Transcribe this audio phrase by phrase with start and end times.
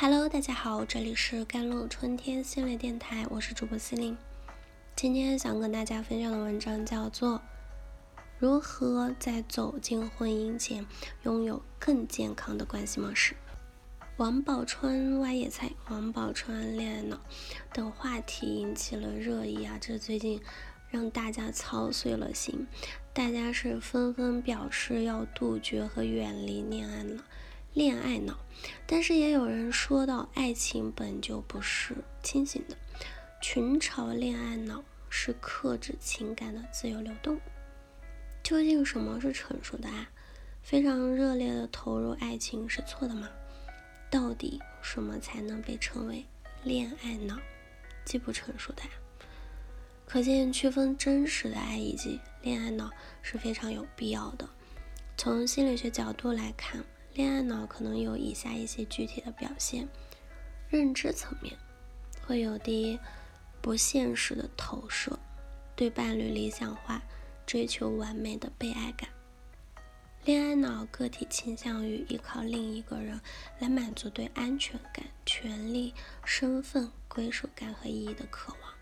[0.00, 4.16] Hello，大家好，这里是甘露春天心理电台，我是主播司令。
[4.94, 7.34] 今天想跟大家分享的文章叫做
[8.38, 10.86] 《如何在走进婚姻前
[11.24, 13.34] 拥有更健康的关系模式》。
[14.18, 17.20] 王宝钏挖野菜，王宝钏恋爱脑
[17.72, 20.40] 等话题引起了热议啊，这最近
[20.90, 22.68] 让大家操碎了心，
[23.12, 27.20] 大家是纷纷表示要杜绝和远离恋爱脑。
[27.74, 28.36] 恋爱脑，
[28.86, 32.76] 但是也有人说到，爱情本就不是清醒的，
[33.40, 37.40] 群嘲恋爱脑是克制情感的自由流动。
[38.42, 40.08] 究竟什么是成熟的爱？
[40.62, 43.28] 非常热烈的投入爱情是错的吗？
[44.10, 46.26] 到底什么才能被称为
[46.64, 47.38] 恋爱脑？
[48.04, 48.90] 既不成熟的爱，
[50.04, 52.90] 可见区分真实的爱以及恋爱脑
[53.22, 54.48] 是非常有必要的。
[55.16, 56.84] 从心理学角度来看。
[57.18, 59.88] 恋爱脑可能有以下一些具体的表现：
[60.68, 61.52] 认知层面
[62.24, 62.96] 会有第一，
[63.60, 65.18] 不现实的投射，
[65.74, 67.02] 对伴侣理想化、
[67.44, 69.10] 追求完美的被爱感。
[70.26, 73.20] 恋爱脑个体倾向于依靠另一个人
[73.58, 75.92] 来满足对安全感、权利、
[76.24, 78.72] 身份、归属感和意义的渴望，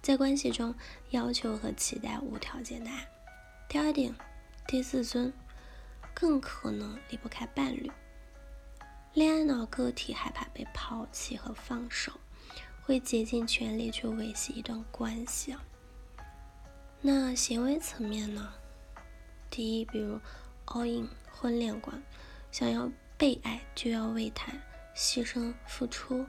[0.00, 0.74] 在关系中
[1.10, 3.06] 要求和期待无条件的爱。
[3.68, 4.14] 第二点，
[4.66, 5.30] 第自尊。
[6.18, 7.92] 更可能离不开伴侣。
[9.12, 12.10] 恋爱脑个体害怕被抛弃和放手，
[12.82, 15.54] 会竭尽全力去维系一段关系。
[17.02, 18.50] 那行为层面呢？
[19.50, 20.18] 第一，比如
[20.64, 22.02] all in 婚恋观，
[22.50, 24.50] 想要被爱就要为他
[24.94, 26.24] 牺牲付出。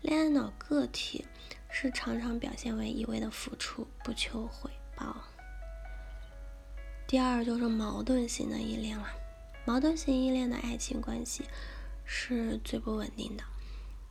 [0.00, 1.26] 恋爱脑个体
[1.68, 5.14] 是常常表现为一味的付出，不求回报。
[7.10, 9.08] 第二就是矛盾型的依恋了，
[9.64, 11.42] 矛盾型依恋的爱情关系
[12.04, 13.42] 是最不稳定的，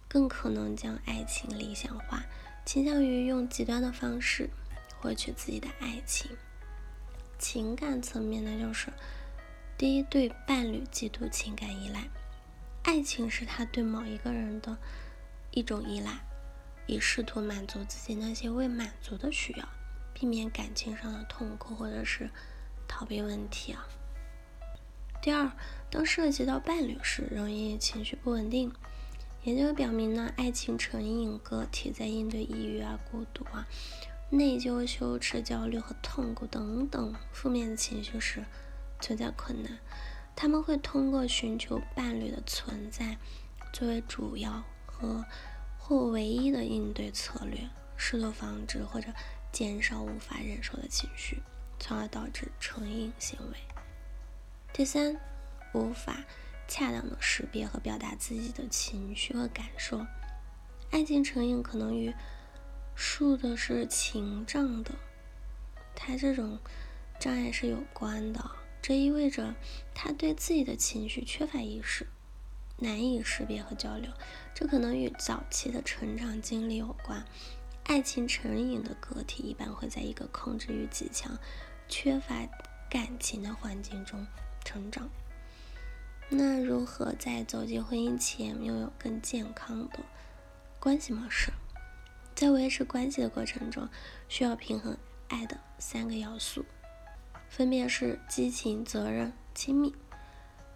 [0.09, 2.25] 更可能将爱情理想化，
[2.65, 4.49] 倾向于用极端的方式
[4.99, 6.29] 获取自己的爱情。
[7.37, 8.91] 情感层面呢，就是
[9.77, 12.09] 第一对伴侣极度情感依赖，
[12.83, 14.77] 爱情是他对某一个人的
[15.51, 16.19] 一种依赖，
[16.85, 19.65] 以试图满足自己那些未满足的需要，
[20.13, 22.29] 避免感情上的痛苦或者是。
[22.89, 23.87] 逃避问题啊。
[25.21, 25.51] 第二，
[25.89, 28.73] 当涉及到伴侣时，容易情绪不稳定。
[29.43, 33.67] 研究表明呢，爱情成瘾个体在应对抑郁啊、孤独啊、
[34.29, 38.43] 内疚、羞耻、焦虑和痛苦等等负面的情绪时
[38.99, 39.77] 存在困难。
[40.35, 43.17] 他们会通过寻求伴侣的存在
[43.71, 45.23] 作为主要和
[45.77, 49.07] 或唯一的应对策略，试图防止或者
[49.51, 51.41] 减少无法忍受的情绪。
[51.79, 53.57] 从而导致成瘾行为。
[54.71, 55.19] 第三，
[55.73, 56.23] 无法
[56.67, 60.05] 恰当的识别和表达自己的情绪和感受。
[60.91, 62.13] 爱情成瘾可能与
[62.95, 64.95] 树的是情障的，
[65.95, 66.59] 他这种
[67.19, 68.51] 障碍是有关的。
[68.81, 69.55] 这意味着
[69.93, 72.07] 他对自己的情绪缺乏意识，
[72.77, 74.11] 难以识别和交流。
[74.53, 77.25] 这可能与早期的成长经历有关。
[77.83, 81.37] 爱情成瘾的个体一般会在一个控制欲极强。
[81.89, 82.35] 缺乏
[82.87, 84.25] 感情的环境中
[84.63, 85.09] 成长，
[86.29, 89.99] 那如何在走进婚姻前拥有更健康的
[90.79, 91.51] 关系模式？
[92.35, 93.89] 在维持关系的过程中，
[94.29, 94.95] 需要平衡
[95.27, 96.63] 爱的三个要素，
[97.49, 99.93] 分别是激情、责任、亲密。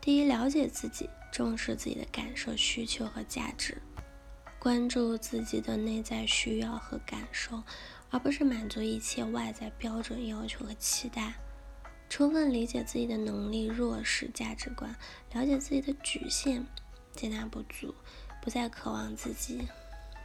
[0.02, 3.82] 第一，了解自己，重视自己的感受、需求和价值，
[4.60, 7.64] 关注自己的内在需要和感受。
[8.14, 11.34] 而不是满足一切外在标准要求和期待，
[12.08, 14.96] 充分理解自己的能力、弱势、价值观，
[15.34, 16.64] 了解自己的局限、
[17.12, 17.96] 接纳不足，
[18.40, 19.68] 不再渴望自己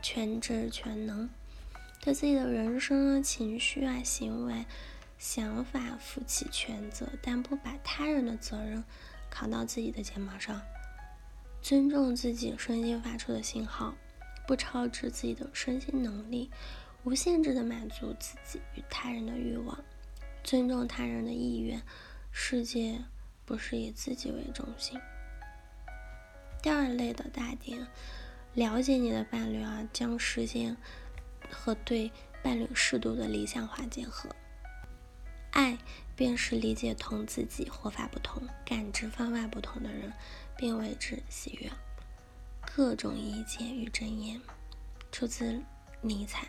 [0.02, 1.30] 全知全能，
[2.02, 4.66] 对自己的人生、情绪啊、行为、
[5.16, 8.84] 想法负起全责，但不把他人的责任
[9.30, 10.60] 扛到自己的肩膀上，
[11.62, 13.94] 尊重自己身心发出的信号，
[14.46, 16.50] 不超支自己的身心能力。
[17.08, 19.82] 无限制的满足自己与他人的欲望，
[20.44, 21.80] 尊重他人的意愿。
[22.30, 23.02] 世界
[23.46, 25.00] 不是以自己为中心。
[26.62, 27.86] 第二类的大点，
[28.52, 30.76] 了解你的伴侣啊，将实现
[31.50, 32.12] 和对
[32.42, 34.28] 伴侣适度的理想化结合。
[35.52, 35.78] 爱
[36.14, 40.12] 便是理解同自己活法不同、感知方法不同的人，
[40.58, 41.70] 并为之喜悦。
[42.60, 44.38] 各种意见与箴言，
[45.10, 45.58] 出自
[46.02, 46.46] 尼采。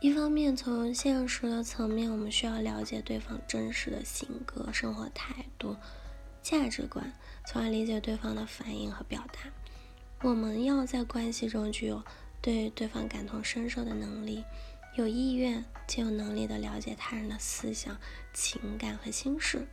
[0.00, 5.76] 一方面，从现实的层面，我们需要了解对方真实的性格、生活态度、
[6.40, 7.12] 价值观，
[7.44, 9.50] 从而理解对方的反应和表达。
[10.22, 12.04] 我们要在关系中具有
[12.40, 14.44] 对对方感同身受的能力，
[14.94, 17.98] 有意愿且有能力的了解他人的思想、
[18.32, 19.66] 情感和心事。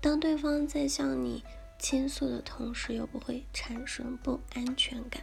[0.00, 1.44] 当对方在向你
[1.78, 5.22] 倾诉的同时，又不会产生不安全感。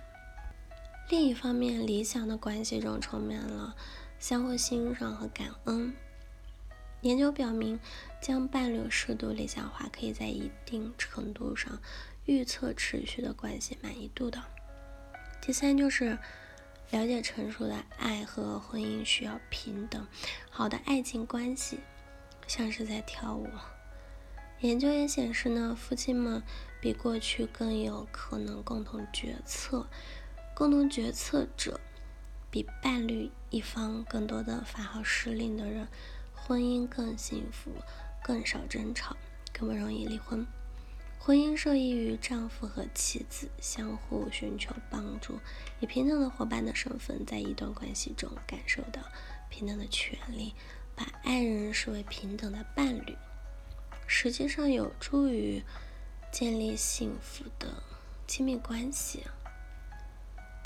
[1.10, 3.76] 另一方面，理想的关系中充满了
[4.20, 5.94] 相互欣赏和感恩。
[7.02, 7.80] 研究表明，
[8.22, 11.80] 将伴侣适度理想化，可以在一定程度上
[12.26, 14.42] 预测持续的关系满意度的。
[15.42, 16.18] 第三，就是
[16.90, 20.08] 了解成熟的爱和婚姻需要平等。
[20.50, 21.80] 好的爱情关系
[22.48, 23.48] 像是在跳舞。
[24.62, 26.42] 研究也显示呢，夫妻们
[26.82, 29.86] 比过去更有可能共同决策。
[30.56, 31.80] 共同决策者
[32.56, 35.90] 比伴侣一方更多的发号施令的人，
[36.34, 37.70] 婚姻更幸福，
[38.24, 39.18] 更少争吵，
[39.52, 40.48] 更不容易离婚。
[41.20, 45.38] 婚姻受益于丈夫和妻子相互寻求帮助，
[45.82, 49.02] 以平等的伙伴的身份，在一段关系中感受到
[49.50, 50.54] 平等的权利，
[50.96, 53.18] 把爱人视为平等的伴侣，
[54.08, 55.62] 实际上有助于
[56.32, 57.84] 建立幸福的
[58.26, 59.26] 亲密关系。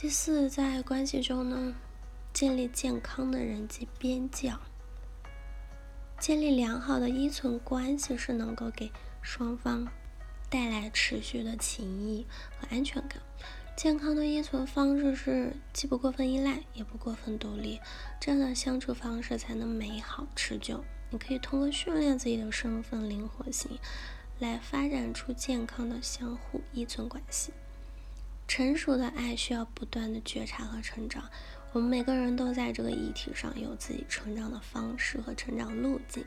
[0.02, 1.76] 第四，在关系中呢，
[2.32, 4.54] 建立健康的人际边界，
[6.18, 8.90] 建立良好的依存关系是能够给
[9.22, 9.86] 双方
[10.50, 12.26] 带来持续的情谊
[12.58, 13.22] 和安全感。
[13.76, 17.82] 健康的依存方式是既不过分依赖，也不过分独立，
[18.22, 20.82] 这样的相处方式才能美好持久。
[21.10, 23.78] 你可以通过训练自己的身份灵活性，
[24.40, 27.52] 来发展出健康的相互依存关系。
[28.50, 31.24] 成熟的爱需要不断的觉察和成长。
[31.72, 36.26] 我们每个人都在这个议题上有自己成长的方式和成长路径。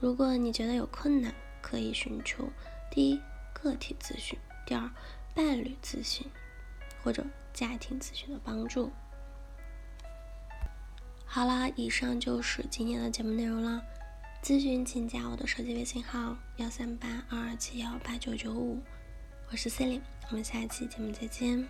[0.00, 1.32] 如果你觉得有困难，
[1.62, 2.50] 可以寻求
[2.90, 3.20] 第一
[3.52, 4.36] 个体咨询，
[4.66, 4.90] 第二
[5.32, 6.26] 伴侣咨询
[7.00, 7.24] 或者
[7.54, 8.90] 家庭咨询的帮助。
[11.24, 13.80] 好啦，以上就是今天的节目内容了。
[14.42, 18.82] 咨询请加我的手机微信号：幺三八二二七幺八九九五。
[19.52, 21.66] 我是 Celine，我们下一期节目再见。